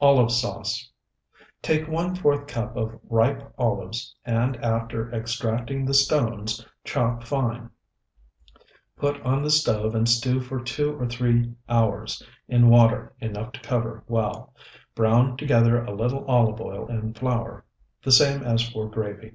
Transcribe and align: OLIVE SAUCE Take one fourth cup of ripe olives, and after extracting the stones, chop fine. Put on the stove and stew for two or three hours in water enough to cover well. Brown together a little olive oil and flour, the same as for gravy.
OLIVE 0.00 0.30
SAUCE 0.32 0.90
Take 1.60 1.86
one 1.86 2.14
fourth 2.14 2.46
cup 2.46 2.74
of 2.78 2.98
ripe 3.10 3.52
olives, 3.58 4.14
and 4.24 4.56
after 4.64 5.12
extracting 5.12 5.84
the 5.84 5.92
stones, 5.92 6.64
chop 6.82 7.22
fine. 7.24 7.68
Put 8.96 9.20
on 9.20 9.42
the 9.42 9.50
stove 9.50 9.94
and 9.94 10.08
stew 10.08 10.40
for 10.40 10.62
two 10.64 10.96
or 10.98 11.06
three 11.06 11.52
hours 11.68 12.22
in 12.48 12.70
water 12.70 13.12
enough 13.20 13.52
to 13.52 13.60
cover 13.60 14.02
well. 14.08 14.54
Brown 14.94 15.36
together 15.36 15.84
a 15.84 15.94
little 15.94 16.24
olive 16.24 16.58
oil 16.58 16.88
and 16.88 17.14
flour, 17.14 17.66
the 18.02 18.12
same 18.12 18.42
as 18.44 18.66
for 18.66 18.88
gravy. 18.88 19.34